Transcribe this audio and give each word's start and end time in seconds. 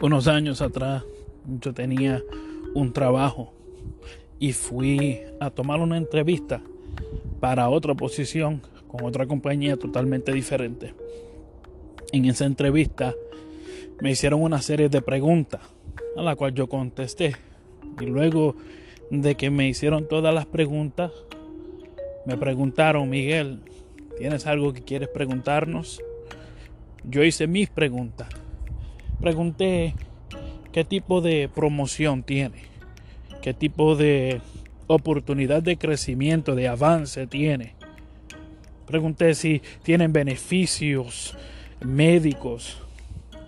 unos 0.00 0.28
años 0.28 0.62
atrás 0.62 1.04
yo 1.60 1.74
tenía 1.74 2.22
un 2.74 2.92
trabajo 2.92 3.52
y 4.38 4.52
fui 4.52 5.20
a 5.40 5.50
tomar 5.50 5.80
una 5.80 5.96
entrevista 5.96 6.60
para 7.40 7.68
otra 7.68 7.94
posición 7.94 8.62
con 8.86 9.04
otra 9.04 9.26
compañía 9.26 9.76
totalmente 9.76 10.32
diferente. 10.32 10.94
En 12.12 12.24
esa 12.26 12.46
entrevista 12.46 13.14
me 14.00 14.12
hicieron 14.12 14.42
una 14.42 14.62
serie 14.62 14.88
de 14.88 15.02
preguntas 15.02 15.60
a 16.16 16.22
la 16.22 16.36
cual 16.36 16.54
yo 16.54 16.68
contesté. 16.68 17.36
Y 18.00 18.06
luego 18.06 18.54
de 19.10 19.34
que 19.34 19.50
me 19.50 19.68
hicieron 19.68 20.06
todas 20.06 20.32
las 20.32 20.46
preguntas, 20.46 21.10
me 22.24 22.36
preguntaron, 22.36 23.10
Miguel, 23.10 23.60
¿tienes 24.16 24.46
algo 24.46 24.72
que 24.72 24.82
quieres 24.82 25.08
preguntarnos? 25.08 26.00
Yo 27.04 27.24
hice 27.24 27.46
mis 27.46 27.68
preguntas 27.68 28.28
pregunté 29.20 29.94
qué 30.72 30.84
tipo 30.84 31.20
de 31.20 31.48
promoción 31.52 32.22
tiene, 32.22 32.62
qué 33.42 33.54
tipo 33.54 33.96
de 33.96 34.40
oportunidad 34.86 35.62
de 35.62 35.76
crecimiento, 35.76 36.54
de 36.54 36.68
avance 36.68 37.26
tiene. 37.26 37.74
Pregunté 38.86 39.34
si 39.34 39.60
tienen 39.82 40.12
beneficios 40.12 41.36
médicos. 41.84 42.80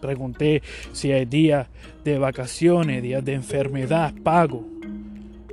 Pregunté 0.01 0.63
si 0.93 1.13
hay 1.13 1.25
días 1.25 1.69
de 2.05 2.19
vacaciones, 2.19 3.03
días 3.03 3.25
de 3.25 3.35
enfermedad, 3.35 4.13
pago. 4.23 4.67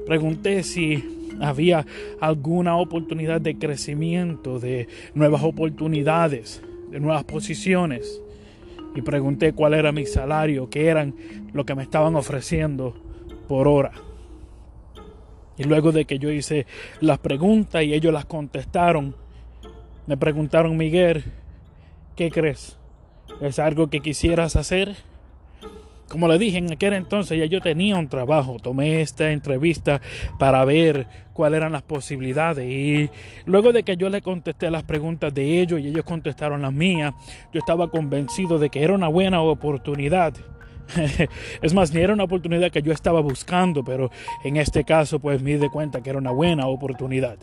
Pregunté 0.05 0.63
si 0.63 1.03
había 1.39 1.85
alguna 2.19 2.75
oportunidad 2.77 3.39
de 3.39 3.57
crecimiento, 3.57 4.59
de 4.59 4.87
nuevas 5.13 5.43
oportunidades, 5.43 6.61
de 6.89 6.99
nuevas 6.99 7.23
posiciones 7.25 8.21
y 8.95 9.01
pregunté 9.01 9.53
cuál 9.53 9.73
era 9.73 9.91
mi 9.91 10.05
salario, 10.05 10.69
qué 10.69 10.87
eran 10.87 11.15
lo 11.53 11.65
que 11.65 11.75
me 11.75 11.83
estaban 11.83 12.15
ofreciendo 12.15 12.95
por 13.47 13.67
hora. 13.67 13.91
Y 15.57 15.63
luego 15.63 15.91
de 15.91 16.05
que 16.05 16.19
yo 16.19 16.31
hice 16.31 16.67
las 16.99 17.19
preguntas 17.19 17.83
y 17.83 17.93
ellos 17.93 18.13
las 18.13 18.25
contestaron, 18.25 19.15
me 20.05 20.17
preguntaron, 20.17 20.77
Miguel, 20.77 21.23
¿qué 22.15 22.29
crees? 22.29 22.77
¿Es 23.41 23.59
algo 23.59 23.89
que 23.89 23.99
quisieras 23.99 24.55
hacer? 24.55 24.95
Como 26.09 26.27
le 26.27 26.37
dije 26.37 26.57
en 26.57 26.71
aquel 26.71 26.93
entonces, 26.93 27.37
ya 27.37 27.45
yo 27.45 27.61
tenía 27.61 27.97
un 27.97 28.07
trabajo. 28.07 28.57
Tomé 28.61 29.01
esta 29.01 29.31
entrevista 29.31 30.01
para 30.39 30.63
ver 30.63 31.07
cuáles 31.33 31.57
eran 31.57 31.73
las 31.73 31.83
posibilidades. 31.83 32.65
Y 32.65 33.09
luego 33.45 33.73
de 33.73 33.83
que 33.83 33.97
yo 33.97 34.09
le 34.09 34.21
contesté 34.21 34.71
las 34.71 34.83
preguntas 34.83 35.33
de 35.33 35.61
ellos 35.61 35.79
y 35.79 35.87
ellos 35.87 36.05
contestaron 36.05 36.61
las 36.61 36.73
mías, 36.73 37.13
yo 37.53 37.59
estaba 37.59 37.89
convencido 37.89 38.57
de 38.57 38.69
que 38.69 38.83
era 38.83 38.93
una 38.93 39.09
buena 39.09 39.41
oportunidad. 39.41 40.33
es 41.61 41.73
más, 41.73 41.93
ni 41.93 42.01
era 42.01 42.13
una 42.13 42.23
oportunidad 42.23 42.71
que 42.71 42.81
yo 42.81 42.93
estaba 42.93 43.19
buscando, 43.19 43.83
pero 43.83 44.09
en 44.43 44.57
este 44.57 44.83
caso, 44.83 45.19
pues 45.19 45.41
me 45.41 45.57
di 45.57 45.67
cuenta 45.69 46.01
que 46.01 46.09
era 46.09 46.19
una 46.19 46.31
buena 46.31 46.67
oportunidad. 46.67 47.37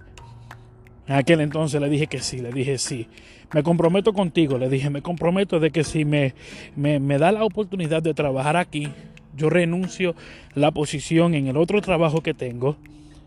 En 1.06 1.14
aquel 1.16 1.40
entonces 1.40 1.80
le 1.80 1.88
dije 1.88 2.06
que 2.06 2.20
sí, 2.20 2.38
le 2.38 2.50
dije 2.50 2.78
sí. 2.78 3.08
Me 3.52 3.62
comprometo 3.62 4.12
contigo, 4.12 4.58
le 4.58 4.68
dije, 4.68 4.90
me 4.90 5.02
comprometo 5.02 5.60
de 5.60 5.70
que 5.70 5.84
si 5.84 6.04
me, 6.04 6.34
me, 6.76 7.18
da 7.18 7.30
la 7.30 7.44
oportunidad 7.44 8.02
de 8.02 8.14
trabajar 8.14 8.56
aquí, 8.56 8.88
yo 9.36 9.50
renuncio 9.50 10.14
la 10.54 10.70
posición 10.70 11.34
en 11.34 11.46
el 11.48 11.56
otro 11.56 11.80
trabajo 11.82 12.22
que 12.22 12.34
tengo 12.34 12.76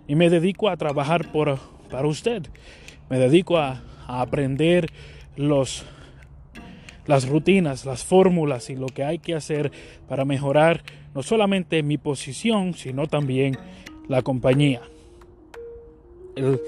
y 0.08 0.16
me 0.16 0.30
dedico 0.30 0.70
a 0.70 0.78
trabajar 0.78 1.32
por, 1.32 1.60
para 1.90 2.08
usted. 2.08 2.44
Me 3.10 3.20
dedico 3.20 3.58
a, 3.58 3.84
a 4.08 4.22
aprender 4.22 4.88
los, 5.36 5.86
las 7.06 7.30
rutinas, 7.30 7.86
las 7.86 8.04
fórmulas 8.04 8.70
y 8.70 8.76
lo 8.76 8.88
que 8.88 9.04
hay 9.04 9.20
que 9.20 9.36
hacer 9.36 9.72
para 10.10 10.26
mejorar 10.26 10.84
no 11.14 11.24
solamente 11.24 11.84
mi 11.84 11.98
posición, 11.98 12.74
sino 12.74 13.08
también 13.08 13.58
la 14.08 14.24
compañía. 14.24 14.82
El, 16.36 16.60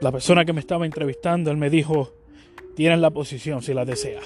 la 0.00 0.12
persona 0.12 0.44
que 0.44 0.52
me 0.52 0.60
estaba 0.60 0.86
entrevistando, 0.86 1.50
él 1.50 1.56
me 1.56 1.70
dijo, 1.70 2.12
tienes 2.74 2.98
la 2.98 3.10
posición 3.10 3.62
si 3.62 3.74
la 3.74 3.84
desea. 3.84 4.20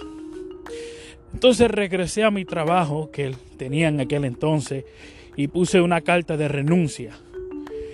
Entonces 1.33 1.71
regresé 1.71 2.25
a 2.25 2.31
mi 2.31 2.45
trabajo 2.45 3.11
que 3.11 3.35
tenía 3.57 3.89
en 3.89 4.01
aquel 4.01 4.25
entonces 4.25 4.85
y 5.37 5.49
puse 5.49 5.81
una 5.81 6.01
carta 6.01 6.37
de 6.37 6.49
renuncia. 6.49 7.13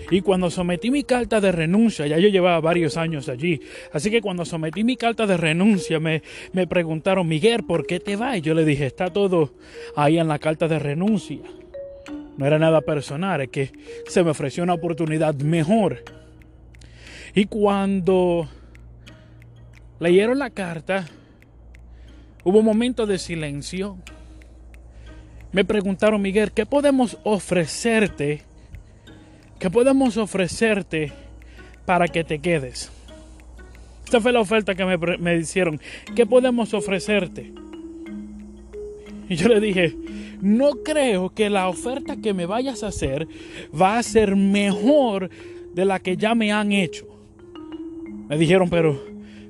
Y 0.09 0.21
cuando 0.21 0.49
sometí 0.49 0.89
mi 0.89 1.03
carta 1.03 1.41
de 1.41 1.51
renuncia, 1.51 2.07
ya 2.07 2.17
yo 2.17 2.29
llevaba 2.29 2.61
varios 2.61 2.95
años 2.95 3.27
allí, 3.27 3.59
así 3.91 4.09
que 4.09 4.21
cuando 4.21 4.45
sometí 4.45 4.85
mi 4.85 4.95
carta 4.95 5.27
de 5.27 5.35
renuncia 5.35 5.99
me, 5.99 6.23
me 6.53 6.65
preguntaron, 6.65 7.27
Miguel, 7.27 7.63
¿por 7.63 7.85
qué 7.85 7.99
te 7.99 8.15
vas? 8.15 8.37
Y 8.37 8.41
yo 8.41 8.53
le 8.53 8.63
dije, 8.63 8.85
está 8.85 9.11
todo 9.11 9.53
ahí 9.97 10.17
en 10.17 10.29
la 10.29 10.39
carta 10.39 10.69
de 10.69 10.79
renuncia. 10.79 11.41
No 12.37 12.45
era 12.45 12.57
nada 12.57 12.81
personal, 12.81 13.41
es 13.41 13.49
que 13.49 13.71
se 14.07 14.23
me 14.23 14.31
ofreció 14.31 14.63
una 14.63 14.75
oportunidad 14.75 15.35
mejor 15.35 16.03
y 17.37 17.45
cuando 17.45 18.49
leyeron 19.99 20.39
la 20.39 20.49
carta, 20.49 21.05
hubo 22.43 22.57
un 22.57 22.65
momento 22.65 23.05
de 23.05 23.19
silencio. 23.19 23.95
Me 25.51 25.63
preguntaron, 25.63 26.19
Miguel, 26.19 26.51
¿qué 26.51 26.65
podemos 26.65 27.19
ofrecerte? 27.23 28.41
¿Qué 29.59 29.69
podemos 29.69 30.17
ofrecerte 30.17 31.11
para 31.85 32.07
que 32.07 32.23
te 32.23 32.39
quedes? 32.39 32.89
Esta 34.03 34.19
fue 34.19 34.31
la 34.31 34.39
oferta 34.39 34.73
que 34.73 34.85
me, 34.85 34.97
me 34.97 35.37
hicieron. 35.37 35.79
¿Qué 36.15 36.25
podemos 36.25 36.73
ofrecerte? 36.73 37.53
Y 39.29 39.35
yo 39.35 39.47
le 39.47 39.59
dije, 39.59 39.95
no 40.41 40.71
creo 40.83 41.29
que 41.29 41.51
la 41.51 41.69
oferta 41.69 42.17
que 42.17 42.33
me 42.33 42.47
vayas 42.47 42.81
a 42.81 42.87
hacer 42.87 43.27
va 43.79 43.99
a 43.99 44.01
ser 44.01 44.35
mejor 44.35 45.29
de 45.75 45.85
la 45.85 45.99
que 45.99 46.17
ya 46.17 46.33
me 46.33 46.51
han 46.51 46.71
hecho. 46.71 47.16
Me 48.27 48.37
dijeron, 48.37 48.69
pero, 48.69 49.01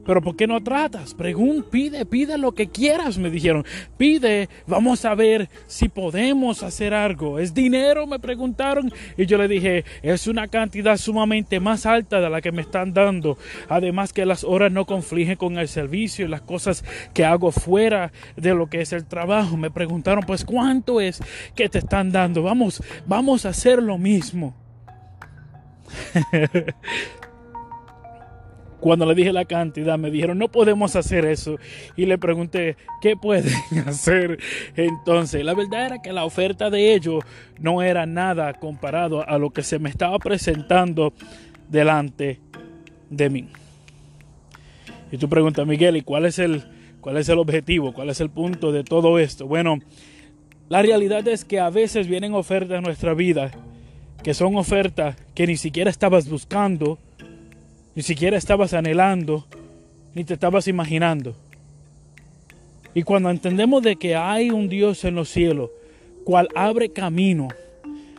pero 0.05 0.21
¿por 0.21 0.35
qué 0.35 0.45
no 0.45 0.61
tratas? 0.61 1.13
Pregun, 1.15 1.63
pide, 1.63 2.05
pide 2.05 2.37
lo 2.37 2.53
que 2.53 2.67
quieras, 2.67 3.17
me 3.17 3.31
dijeron. 3.31 3.65
Pide, 3.97 4.49
vamos 4.67 5.03
a 5.03 5.15
ver 5.15 5.49
si 5.65 5.89
podemos 5.89 6.61
hacer 6.61 6.93
algo. 6.93 7.39
¿Es 7.39 7.53
dinero? 7.53 8.05
Me 8.05 8.19
preguntaron. 8.19 8.91
Y 9.17 9.25
yo 9.25 9.37
le 9.37 9.47
dije, 9.47 9.83
es 10.03 10.27
una 10.27 10.47
cantidad 10.47 10.95
sumamente 10.97 11.59
más 11.59 11.85
alta 11.85 12.21
de 12.21 12.29
la 12.29 12.39
que 12.39 12.51
me 12.51 12.61
están 12.61 12.93
dando. 12.93 13.37
Además 13.67 14.13
que 14.13 14.25
las 14.25 14.43
horas 14.43 14.71
no 14.71 14.85
confligen 14.85 15.37
con 15.37 15.57
el 15.57 15.67
servicio 15.67 16.25
y 16.25 16.29
las 16.29 16.41
cosas 16.41 16.85
que 17.13 17.25
hago 17.25 17.51
fuera 17.51 18.11
de 18.35 18.53
lo 18.53 18.67
que 18.67 18.81
es 18.81 18.93
el 18.93 19.05
trabajo. 19.05 19.57
Me 19.57 19.71
preguntaron, 19.71 20.23
pues, 20.23 20.45
¿cuánto 20.45 21.01
es 21.01 21.19
que 21.55 21.67
te 21.67 21.79
están 21.79 22.11
dando? 22.11 22.43
Vamos, 22.43 22.83
vamos 23.07 23.45
a 23.45 23.49
hacer 23.49 23.81
lo 23.81 23.97
mismo. 23.97 24.55
Cuando 28.79 29.05
le 29.05 29.15
dije 29.15 29.33
la 29.33 29.45
cantidad, 29.45 29.97
me 29.97 30.11
dijeron, 30.11 30.37
no 30.37 30.49
podemos 30.49 30.95
hacer 30.95 31.25
eso. 31.25 31.57
Y 31.95 32.05
le 32.05 32.17
pregunté, 32.17 32.77
¿qué 33.01 33.15
pueden 33.15 33.53
hacer 33.87 34.39
entonces? 34.75 35.43
La 35.43 35.55
verdad 35.55 35.87
era 35.87 36.01
que 36.01 36.13
la 36.13 36.25
oferta 36.25 36.69
de 36.69 36.93
ellos 36.93 37.23
no 37.59 37.81
era 37.81 38.05
nada 38.05 38.53
comparado 38.53 39.27
a 39.27 39.37
lo 39.37 39.49
que 39.49 39.63
se 39.63 39.79
me 39.79 39.89
estaba 39.89 40.19
presentando 40.19 41.13
delante 41.69 42.39
de 43.09 43.29
mí. 43.29 43.47
Y 45.11 45.17
tú 45.17 45.27
preguntas, 45.29 45.65
Miguel, 45.65 45.97
¿y 45.97 46.01
cuál 46.01 46.25
es 46.25 46.37
el, 46.37 46.63
cuál 47.01 47.17
es 47.17 47.29
el 47.29 47.39
objetivo? 47.39 47.93
¿Cuál 47.93 48.09
es 48.09 48.21
el 48.21 48.29
punto 48.29 48.71
de 48.71 48.83
todo 48.83 49.17
esto? 49.19 49.47
Bueno, 49.47 49.79
la 50.69 50.81
realidad 50.81 51.27
es 51.27 51.45
que 51.45 51.59
a 51.59 51.69
veces 51.69 52.07
vienen 52.07 52.33
ofertas 52.33 52.77
en 52.77 52.83
nuestra 52.83 53.13
vida 53.13 53.51
que 54.21 54.33
son 54.33 54.57
ofertas 54.57 55.15
que 55.33 55.47
ni 55.47 55.55
siquiera 55.55 55.89
estabas 55.89 56.27
buscando 56.29 56.99
ni 57.97 58.03
siquiera 58.03 58.37
estabas 58.37 58.75
anhelando, 58.75 59.47
ni 60.13 60.23
te 60.23 60.35
estabas 60.35 60.67
imaginando. 60.67 61.35
Y 62.93 63.01
cuando 63.01 63.31
entendemos 63.31 63.81
de 63.81 63.95
que 63.95 64.15
hay 64.15 64.51
un 64.51 64.69
Dios 64.69 65.03
en 65.03 65.15
los 65.15 65.29
cielos, 65.29 65.71
cual 66.23 66.47
abre 66.53 66.89
camino 66.89 67.47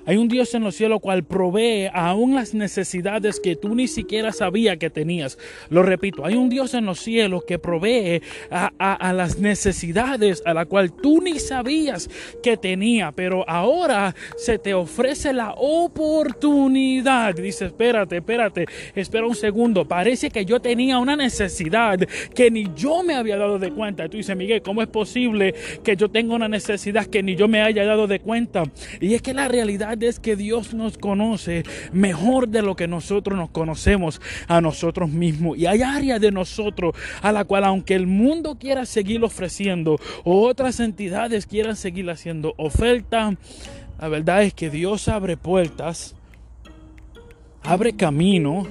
hay 0.08 0.16
un 0.16 0.26
Dios 0.26 0.54
en 0.54 0.64
los 0.64 0.74
cielos 0.74 1.00
cual 1.02 1.22
provee 1.22 1.90
aún 1.92 2.34
las 2.34 2.54
necesidades 2.54 3.40
que 3.40 3.56
tú 3.56 3.74
ni 3.74 3.88
siquiera 3.88 4.32
sabías 4.32 4.78
que 4.78 4.88
tenías. 4.88 5.36
Lo 5.68 5.82
repito, 5.82 6.24
hay 6.24 6.34
un 6.34 6.48
Dios 6.48 6.72
en 6.72 6.86
los 6.86 6.98
cielos 6.98 7.44
que 7.44 7.58
provee 7.58 8.22
a, 8.50 9.12
las 9.12 9.38
necesidades 9.38 10.42
a 10.46 10.54
la 10.54 10.64
cual 10.64 10.92
tú 10.92 11.20
ni 11.20 11.38
sabías 11.38 12.08
que 12.42 12.56
tenía, 12.56 13.12
pero 13.12 13.46
ahora 13.46 14.14
se 14.38 14.58
te 14.58 14.72
ofrece 14.72 15.34
la 15.34 15.52
oportunidad. 15.58 17.34
Dice, 17.34 17.66
espérate, 17.66 18.16
espérate, 18.16 18.64
espera 18.94 19.26
un 19.26 19.34
segundo. 19.34 19.86
Parece 19.86 20.30
que 20.30 20.46
yo 20.46 20.58
tenía 20.58 20.96
una 20.96 21.16
necesidad 21.16 21.98
que 22.34 22.50
ni 22.50 22.66
yo 22.74 23.02
me 23.02 23.14
había 23.14 23.36
dado 23.36 23.58
de 23.58 23.72
cuenta. 23.72 24.06
Y 24.06 24.08
tú 24.08 24.16
dices, 24.16 24.34
Miguel, 24.34 24.62
¿cómo 24.62 24.80
es 24.80 24.88
posible 24.88 25.54
que 25.84 25.96
yo 25.96 26.08
tenga 26.08 26.34
una 26.34 26.48
necesidad 26.48 27.04
que 27.04 27.22
ni 27.22 27.36
yo 27.36 27.46
me 27.46 27.60
haya 27.60 27.84
dado 27.84 28.06
de 28.06 28.20
cuenta? 28.20 28.62
Y 29.02 29.12
es 29.12 29.20
que 29.20 29.34
la 29.34 29.48
realidad 29.48 29.97
es 30.02 30.20
que 30.20 30.36
Dios 30.36 30.74
nos 30.74 30.98
conoce 30.98 31.64
mejor 31.92 32.48
de 32.48 32.62
lo 32.62 32.76
que 32.76 32.88
nosotros 32.88 33.36
nos 33.36 33.50
conocemos 33.50 34.20
a 34.46 34.60
nosotros 34.60 35.10
mismos. 35.10 35.58
Y 35.58 35.66
hay 35.66 35.82
áreas 35.82 36.20
de 36.20 36.30
nosotros 36.30 36.94
a 37.22 37.32
la 37.32 37.44
cual 37.44 37.64
aunque 37.64 37.94
el 37.94 38.06
mundo 38.06 38.56
quiera 38.58 38.86
seguir 38.86 39.24
ofreciendo 39.24 39.98
o 40.24 40.46
otras 40.46 40.80
entidades 40.80 41.46
quieran 41.46 41.76
seguir 41.76 42.08
haciendo 42.10 42.54
oferta, 42.56 43.36
la 44.00 44.08
verdad 44.08 44.42
es 44.42 44.54
que 44.54 44.70
Dios 44.70 45.08
abre 45.08 45.36
puertas, 45.36 46.14
abre 47.62 47.94
camino 47.94 48.66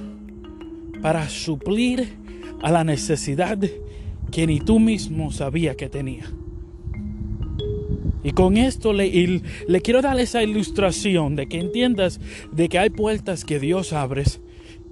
para 1.02 1.28
suplir 1.28 2.16
a 2.62 2.72
la 2.72 2.84
necesidad 2.84 3.58
que 4.30 4.46
ni 4.46 4.60
tú 4.60 4.78
mismo 4.78 5.30
sabías 5.30 5.76
que 5.76 5.88
tenía. 5.88 6.24
Y 8.22 8.32
con 8.32 8.56
esto 8.56 8.92
le, 8.92 9.42
quiero 9.82 10.02
dar 10.02 10.18
esa 10.18 10.42
ilustración 10.42 11.36
de 11.36 11.46
que 11.46 11.60
entiendas 11.60 12.20
de 12.52 12.68
que 12.68 12.78
hay 12.78 12.90
puertas 12.90 13.44
que 13.44 13.60
Dios 13.60 13.92
abre 13.92 14.24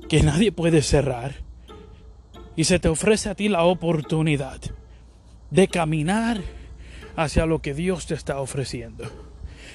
que 0.09 0.23
nadie 0.23 0.53
puede 0.53 0.83
cerrar. 0.83 1.35
Y 2.55 2.65
se 2.65 2.79
te 2.79 2.89
ofrece 2.89 3.29
a 3.29 3.35
ti 3.35 3.49
la 3.49 3.65
oportunidad 3.65 4.61
de 5.51 5.69
caminar 5.69 6.41
hacia 7.17 7.47
lo 7.47 7.61
que 7.61 7.75
Dios 7.75 8.07
te 8.07 8.15
está 8.15 8.41
ofreciendo. 8.41 9.05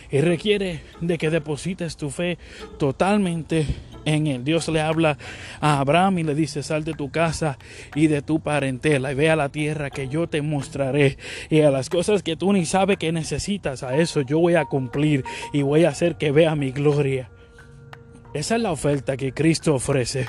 Y 0.09 0.21
requiere 0.21 0.81
de 1.00 1.18
que 1.18 1.30
deposites 1.30 1.97
tu 1.97 2.09
fe 2.09 2.38
totalmente 2.77 3.65
en 4.06 4.27
Él. 4.27 4.44
Dios 4.44 4.68
le 4.69 4.81
habla 4.81 5.18
a 5.59 5.80
Abraham 5.80 6.19
y 6.19 6.24
le 6.24 6.36
dice, 6.36 6.63
sal 6.63 6.83
de 6.83 6.94
tu 6.94 7.12
casa 7.12 7.57
y 7.95 8.07
de 8.07 8.21
tu 8.21 8.39
parentela 8.39 9.12
y 9.12 9.15
ve 9.15 9.30
a 9.30 9.36
la 9.36 9.50
tierra 9.50 9.89
que 9.89 10.07
yo 10.07 10.27
te 10.27 10.42
mostraré. 10.42 11.18
Y 11.50 11.62
a 11.62 11.71
las 11.71 11.89
cosas 11.89 12.24
que 12.24 12.36
tú 12.36 12.53
ni 12.53 12.65
sabes 12.65 12.98
que 12.98 13.12
necesitas, 13.12 13.83
a 13.83 13.98
eso 13.98 14.21
yo 14.21 14.39
voy 14.39 14.56
a 14.56 14.65
cumplir 14.65 15.24
y 15.53 15.62
voy 15.62 15.86
a 15.86 15.89
hacer 15.89 16.18
que 16.18 16.31
vea 16.31 16.56
mi 16.56 16.71
gloria. 16.71 17.30
Esa 18.33 18.56
es 18.56 18.62
la 18.62 18.71
oferta 18.71 19.18
que 19.18 19.33
Cristo 19.33 19.75
ofrece. 19.75 20.27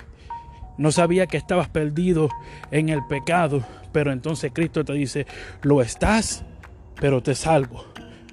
No 0.78 0.90
sabía 0.90 1.26
que 1.26 1.36
estabas 1.36 1.68
perdido 1.68 2.28
en 2.70 2.88
el 2.88 3.04
pecado, 3.06 3.64
pero 3.92 4.10
entonces 4.10 4.50
Cristo 4.52 4.84
te 4.84 4.94
dice, 4.94 5.26
lo 5.62 5.82
estás, 5.82 6.44
pero 7.00 7.22
te 7.22 7.34
salvo. 7.34 7.84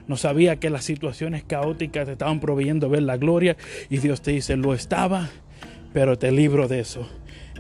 No 0.10 0.18
sabía 0.18 0.56
que 0.56 0.72
las 0.72 0.86
situaciones 0.86 1.44
caóticas 1.44 2.08
te 2.08 2.14
estaban 2.14 2.40
proveyendo 2.40 2.90
ver 2.90 3.04
la 3.04 3.18
gloria 3.18 3.56
y 3.92 4.00
Dios 4.00 4.24
te 4.24 4.32
dice, 4.32 4.58
lo 4.58 4.74
estaba, 4.74 5.30
pero 5.94 6.18
te 6.18 6.32
libro 6.32 6.68
de 6.68 6.80
eso. 6.80 7.08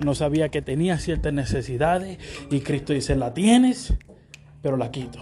No 0.03 0.15
sabía 0.15 0.49
que 0.49 0.63
tenía 0.63 0.97
ciertas 0.97 1.31
necesidades 1.31 2.17
y 2.49 2.61
Cristo 2.61 2.93
dice, 2.93 3.15
la 3.15 3.35
tienes, 3.35 3.93
pero 4.63 4.77
la 4.77 4.89
quito. 4.89 5.19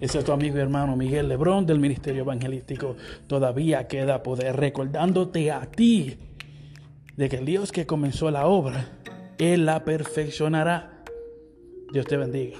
Ese 0.00 0.20
es 0.20 0.24
tu 0.24 0.32
amigo 0.32 0.56
y 0.56 0.60
hermano 0.60 0.96
Miguel 0.96 1.28
Lebrón 1.28 1.66
del 1.66 1.78
Ministerio 1.78 2.22
Evangelístico. 2.22 2.96
Todavía 3.26 3.86
queda 3.86 4.22
poder 4.22 4.56
recordándote 4.56 5.50
a 5.50 5.60
ti 5.66 6.16
de 7.18 7.28
que 7.28 7.36
el 7.36 7.44
Dios 7.44 7.70
que 7.70 7.84
comenzó 7.84 8.30
la 8.30 8.46
obra, 8.46 8.92
Él 9.36 9.66
la 9.66 9.84
perfeccionará. 9.84 11.04
Dios 11.92 12.06
te 12.06 12.16
bendiga. 12.16 12.56